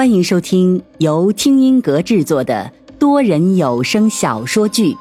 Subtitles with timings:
[0.00, 4.94] 欢迎收听由听音阁制作的多人有声小说剧《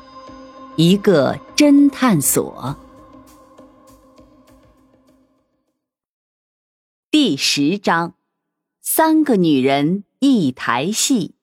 [0.75, 2.75] 一个侦探所》
[7.09, 8.15] 第十章：
[8.81, 11.35] 三个女人一台戏。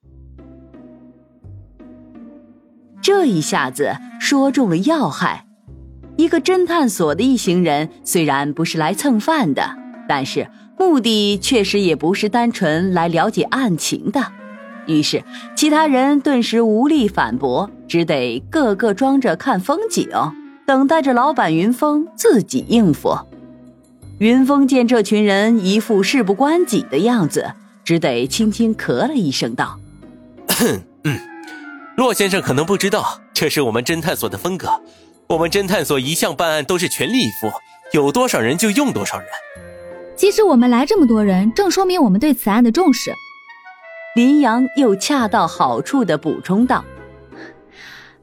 [3.01, 5.47] 这一下子说中了要害。
[6.19, 10.47] 一个侦探所的一行人虽然不是来蹭饭的，但是。
[10.79, 14.33] 目的确实也不是单纯来了解案情的，
[14.87, 15.25] 于是
[15.57, 20.09] 其他人顿时无力反驳，只得个个装着看风景，
[20.67, 23.19] 等待着老板云峰自己应付。
[24.19, 27.53] 云峰见这群人一副事不关己的样子，
[27.85, 29.79] 只得轻轻咳了一声，道
[31.05, 31.19] ：“嗯，
[31.97, 34.81] 骆先生可能不知道，这是我们侦探所的风格。
[35.29, 37.51] 我们侦探所一向办案都是全力以赴，
[37.93, 39.27] 有多少人就用多少人。”
[40.17, 43.13] 其实我们来这么多人，正说明我们对此案的重视。
[44.17, 46.83] 林阳又恰到好处的补充道：“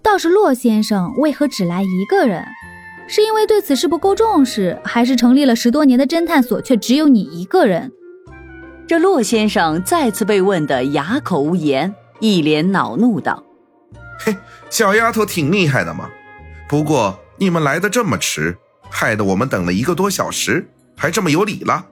[0.02, 2.44] 倒是骆先生为何只来一个人？
[3.08, 7.92] 是因为对此事不够重视，还是成立了十多年的侦探所却只有你一个人？”
[8.88, 13.44] 这骆先生再次被问得哑口无言，一脸恼怒道
[14.20, 14.36] ：“嘿，
[14.72, 16.10] 小丫头挺厉害的嘛！
[16.68, 18.58] 不过你们来的这么迟，
[18.90, 21.86] 害得我们等了一个多小时。”还这么有理了，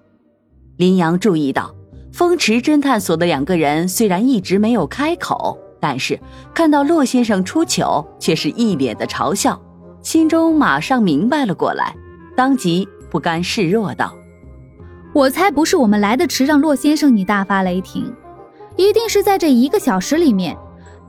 [0.77, 1.73] 林阳注意到，
[2.13, 6.19] 风池侦探所的两个人虽然一直没有开口，但是
[6.53, 9.61] 看到骆先生出糗，却是一脸的嘲笑，
[10.01, 11.95] 心中马上明白了过来，
[12.35, 14.15] 当即不甘示弱道
[15.13, 18.13] ：“我猜不是我们来的迟，让骆先生你大发雷霆，
[18.77, 20.57] 一定是在这一个小时里面，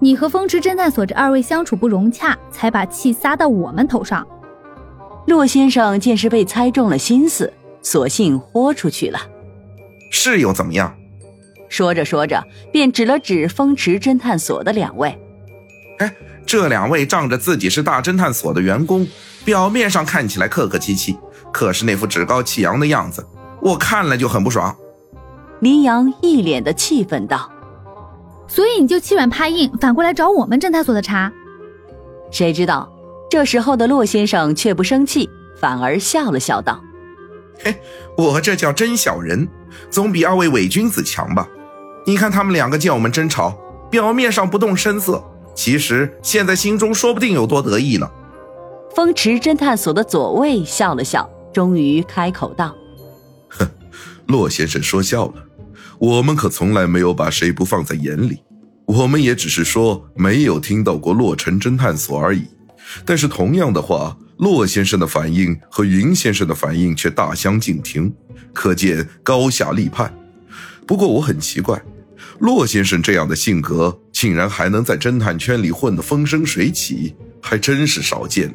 [0.00, 4.26] 你和风池侦探所这二位相处不融洽，才把气撒到我们头上。”
[5.28, 7.52] 骆先生见是被猜中了心思。
[7.82, 9.18] 索性豁出去了，
[10.10, 10.94] 是又怎么样？
[11.68, 15.18] 说着说着，便指了指风池侦探所的两位。
[15.98, 16.14] 哎，
[16.46, 19.06] 这两位仗着自己是大侦探所的员工，
[19.44, 21.16] 表面上看起来客客气气，
[21.52, 23.26] 可是那副趾高气扬的样子，
[23.60, 24.76] 我看了就很不爽。
[25.60, 27.50] 林阳一脸的气愤道
[28.48, 31.32] ：“所以你就欺软怕硬，反过来找我们侦探所的茬？”
[32.30, 32.90] 谁知道
[33.30, 36.82] 这时候的骆先生却不生气，反而笑了笑道。
[37.58, 37.76] 嘿，
[38.16, 39.48] 我这叫真小人，
[39.90, 41.48] 总比二位伪君子强吧？
[42.06, 43.56] 你看他们两个见我们争吵，
[43.90, 45.22] 表面上不动声色，
[45.54, 48.10] 其实现在心中说不定有多得意呢。
[48.94, 52.74] 风池侦探所的左卫笑了笑，终于开口道
[53.50, 53.68] ：“哼，
[54.26, 55.34] 骆先生说笑了，
[55.98, 58.42] 我们可从来没有把谁不放在眼里，
[58.86, 62.48] 我们也只是说没有听到过洛城侦探所而已。
[63.04, 68.12] 但是同样的话。”骆先生的反应和云先生的反应却大相径庭，
[68.52, 70.12] 可见高下立判。
[70.84, 71.80] 不过我很奇怪，
[72.40, 78.54] 骆先生这样的性格竟然还能在侦探圈里混得风生水起，还真是少见呢。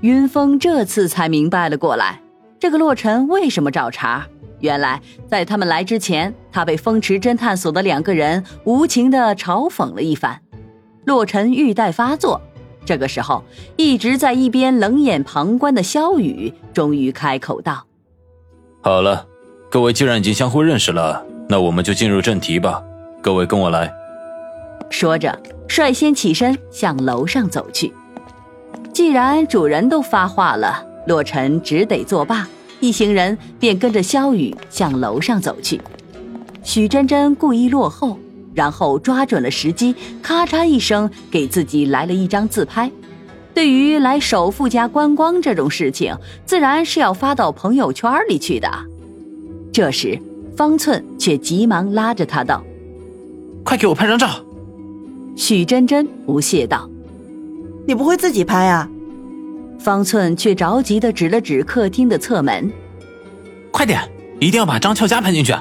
[0.00, 2.22] 云峰这次才明白了过来，
[2.58, 4.26] 这个洛尘为什么找茬。
[4.60, 4.98] 原来
[5.28, 10.40] 在他们来之前，他被风池侦探所的两个人无情地嘲讽了一番，
[11.04, 12.40] 洛尘欲待发作。
[12.84, 13.42] 这个时候，
[13.76, 17.84] 一直在一边冷眼旁观的萧雨终于开口道
[18.82, 19.26] ：“好了，
[19.70, 22.82] 各位既然已经相互认识了，那我们就进入正题吧。
[23.22, 23.92] 各位跟我来。”
[24.90, 25.36] 说着，
[25.66, 27.92] 率先起身向楼上走去。
[28.92, 32.46] 既然主人都发话了，洛尘只得作罢。
[32.80, 35.80] 一行人便跟着萧雨向楼上走去。
[36.62, 38.18] 许真真故意落后。
[38.54, 42.90] 然后抓准了时机，咔嚓一声给自己来了一张自拍。
[43.52, 48.68] 对于来首富家观光这种事情，自然是要发到朋友圈里去的。
[49.72, 50.18] 这时，
[50.56, 52.64] 方寸却急忙拉着他道
[53.64, 54.28] ：“快给我拍张照。”
[55.36, 56.88] 许真真不屑道
[57.86, 58.88] ：“你不会自己拍啊？”
[59.80, 62.72] 方寸却着急的指了指客厅的侧门
[63.70, 64.00] ：“快点，
[64.40, 65.52] 一定要把张俏佳拍进去。”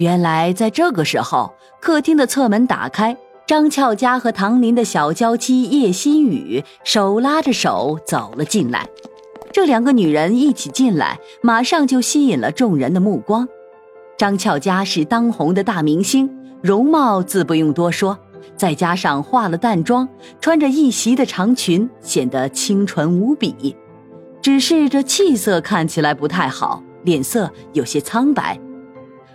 [0.00, 3.14] 原来在这个时候，客厅的侧门打开，
[3.46, 8.88] 张俏佳和唐林的小娇妻叶心雨手拉着手走了进来。
[9.52, 13.46] 这两个女人一起进来，马上就吸引了众人的目光。
[14.16, 16.30] 张俏佳是当红的大明星，
[16.62, 18.18] 容貌自不用多说，
[18.56, 20.08] 再加上化了淡妆，
[20.40, 23.76] 穿着一袭的长裙，显得清纯无比。
[24.40, 28.58] 只是这气色看起来不太好，脸色有些苍白。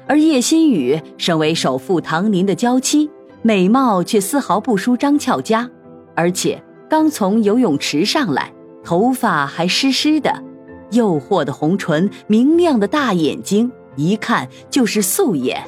[0.08, 3.10] 而叶心雨身为首富唐林的娇妻，
[3.42, 5.70] 美貌却丝毫不输张俏佳，
[6.16, 8.54] 而且刚从游泳池上来，
[8.84, 10.44] 头发还湿湿的，
[10.92, 15.64] 诱惑的红唇，明亮的大眼睛，一看就是素颜。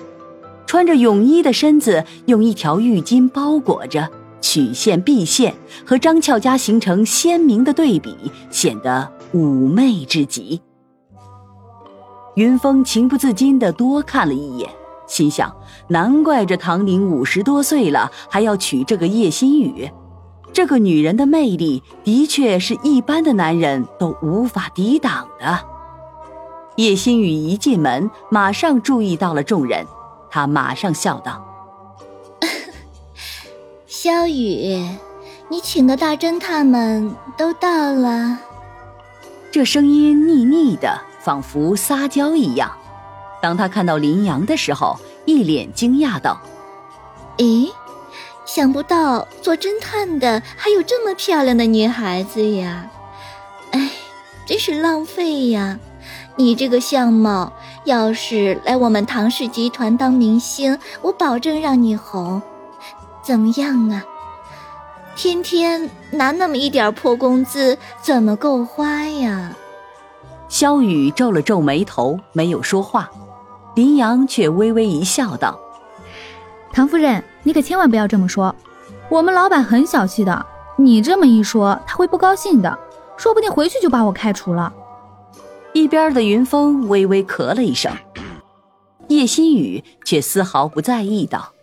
[0.68, 4.08] 穿着泳衣的身子用一条浴巾包裹着，
[4.42, 5.56] 曲线毕现，
[5.86, 8.16] 和张俏佳形成鲜明的对比，
[8.52, 10.62] 显得妩媚至极。
[12.38, 14.70] 云峰情不自禁的多看了一眼，
[15.08, 15.52] 心想：
[15.88, 19.90] 难怪这唐宁五十多岁了，还要娶这个叶心雨。
[20.54, 25.66] 这个女人的魅力，的确是一般的男人都无法抵挡的。
[26.76, 29.88] 叶心雨一进门，马上注意到了众人，
[30.30, 31.44] 他马上笑道
[33.88, 34.88] ：“萧雨，
[35.50, 38.38] 你请的大侦探们都到了。”
[39.52, 42.72] 这声音腻腻的，仿佛撒娇一样。
[43.42, 46.40] 当他看到林阳的时候，一脸惊讶道
[47.36, 47.70] ：“咦，
[48.46, 52.90] 想不到做侦探的还有这么漂亮的女孩子呀！
[53.72, 53.90] 哎，
[54.46, 55.78] 真是浪费呀！”
[56.38, 57.52] 你这个相貌，
[57.84, 62.42] 要是来我们唐氏集团当明星，我保证让你红。
[63.22, 64.02] 怎么样啊？
[65.18, 69.54] 天天拿那么一点破工资，怎么够花呀？
[70.50, 73.10] 萧雨皱了皱眉头，没有说话。
[73.76, 75.60] 林阳却微微一笑，道
[76.74, 78.56] ：“唐夫人，你可千万不要这么说。
[79.10, 80.46] 我们老板很小气的，
[80.78, 82.80] 你这么一说，他会不高兴的，
[83.18, 84.74] 说不定回去就把我开除了。”
[85.74, 87.92] 一边的云峰微微咳了一声，
[89.10, 91.54] 叶心雨却丝毫不在意，道：“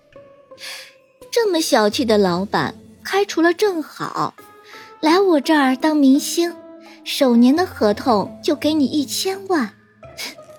[1.32, 4.34] 这么小气的老板，开除了正好，
[5.00, 6.54] 来我这儿当明星，
[7.04, 9.70] 首年的合同就给你一千万，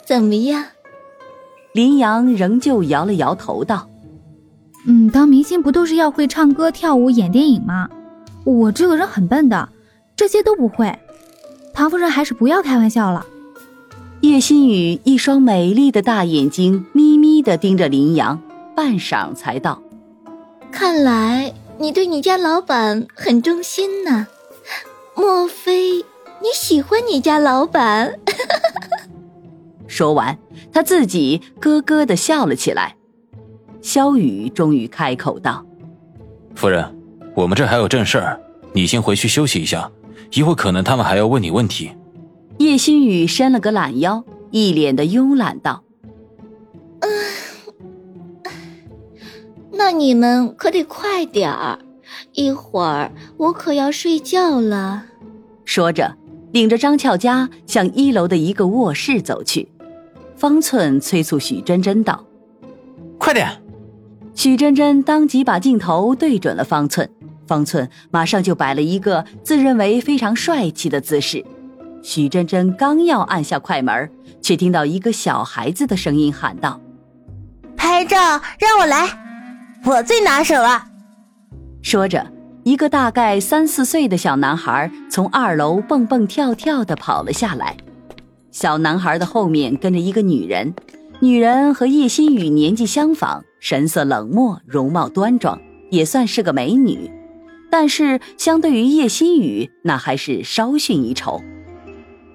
[0.06, 0.63] 怎么样？”
[1.74, 3.89] 林阳仍旧摇了摇头，道
[4.88, 7.89] ：“嗯，当明星不都是要会唱歌、跳舞、演电影吗？
[8.45, 9.69] 我这个人很笨的，
[10.15, 10.97] 这些都不会。
[11.74, 13.25] 唐夫人还是不要开玩笑了。”
[14.21, 18.41] 叶心雨一双美丽的大眼睛眯眯的盯着林阳，
[18.75, 19.81] 半晌才道
[20.71, 24.27] ：“看来你对你家老板很忠心呢，
[25.15, 26.03] 莫非
[26.45, 28.19] 你喜欢你家老板？”
[29.88, 30.38] 说完，
[30.71, 32.95] 他自己咯咯的笑了起来。
[33.81, 35.65] 萧雨终于开口道
[36.53, 36.95] ：“夫人，
[37.33, 38.39] 我们这还有正事儿，
[38.74, 39.92] 你先回去休息一下，
[40.33, 41.92] 一会可能他们还要问你问题。”
[42.59, 45.83] 叶新雨伸了个懒腰，一脸的慵懒道
[47.01, 47.09] ：“嗯，
[49.71, 51.80] 那你们可得快点儿，
[52.33, 55.06] 一会儿我可要睡觉了。”
[55.65, 56.15] 说着，
[56.56, 59.68] 领着张俏佳向一楼的一个卧室走去。
[60.38, 62.25] 方寸催促许真真道
[63.19, 63.62] ：“快点！”
[64.36, 67.10] 许真真当即把镜头对准了方寸，
[67.46, 71.44] 方寸马上就摆了一个自认为非常帅气的姿势。
[72.02, 74.10] 许真真刚要按下快门，
[74.42, 76.80] 却听到一个小孩子的声音喊道
[77.75, 79.10] ：“拍照让我来，
[79.84, 80.86] 我最拿手了。”
[81.84, 82.25] 说着，
[82.65, 87.77] 一个大概三四岁的小男孩从二楼蹦蹦跳跳的跑了下来。
[88.50, 90.73] 小男孩的后面跟着一个女人，
[91.19, 97.12] 女人和叶心雨年纪相仿，神色冷漠，容貌端庄，也算是个美女。
[97.69, 101.44] 但是相对于叶心雨，那还是稍逊一筹。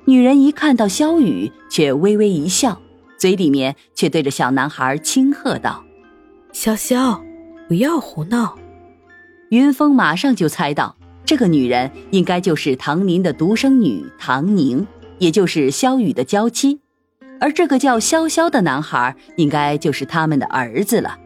[0.04, 2.80] 女人一看到萧雨，却微微一笑，
[3.18, 5.82] 嘴里面却对着小男孩轻喝道
[6.54, 7.20] ：“潇潇，
[7.66, 8.56] 不要胡闹。”
[9.50, 14.86] 云峰马上就猜到，这个女人应该就是唐宁的独生女唐宁，
[15.18, 16.80] 也就是萧雨的娇妻，
[17.40, 21.18] 而这个叫潇潇的男孩，应该就是他们的儿子了。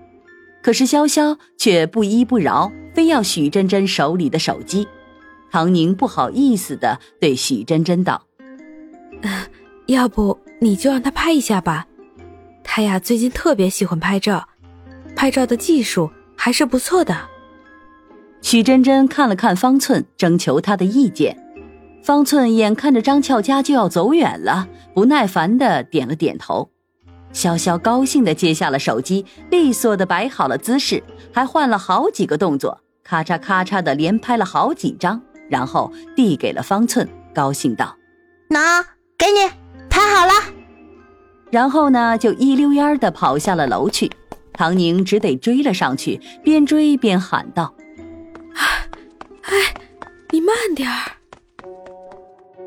[0.63, 4.89] 可是潇潇却不依不饶，非要许真真手里的手机。
[5.51, 8.25] 唐宁不好意思的对许真真道。
[9.85, 11.87] 要不你就让他拍一下吧，
[12.63, 14.49] 他呀最近特别喜欢拍照，
[15.15, 17.34] 拍照的技术还是不错的。
[18.45, 21.35] 许真真看了看方寸，征求他的意见。
[22.03, 26.69] 方寸眼看着张俏佳就要走远了，不耐烦的点了点头。
[27.33, 37.97] 潇潇高兴的接下了手机，利索的摆好了姿势，还换了好几个动作，咔嚓咔嚓的连拍了好几张，然后递给了方寸，高兴道
[38.51, 38.85] ：“拿。”
[39.17, 39.49] 给你
[39.89, 40.33] 拍好了，
[41.51, 44.11] 然后呢，就一溜烟的跑下了楼去。
[44.53, 47.73] 唐宁只得追了上去，边追边喊道
[48.55, 49.75] ：“哎，
[50.31, 51.13] 你慢点儿。”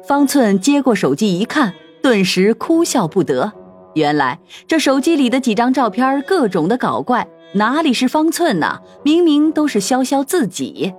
[0.08, 3.52] 方寸接过手机一看，顿时哭笑不得。
[3.96, 8.80] 原来这手机里的几张照片各种的搞怪，哪里是方寸呐？
[9.04, 10.94] 明明都是潇潇自己。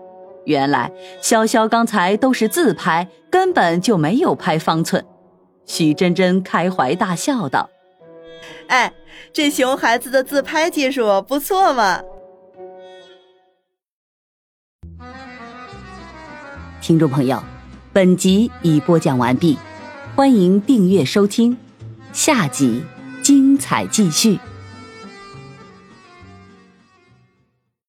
[0.45, 0.90] 原来
[1.23, 5.04] 潇潇刚才都是自拍，根本就没有拍方寸。
[5.64, 7.68] 许真真开怀大笑道
[8.68, 8.92] ：“哎，
[9.33, 12.00] 这熊孩子的自拍技术不错嘛！
[16.88, 17.42] 听众朋友，
[17.92, 19.59] 本集已播讲完毕，
[20.16, 21.54] 欢迎订阅收听，
[22.14, 22.83] 下集
[23.23, 24.38] 精彩继续。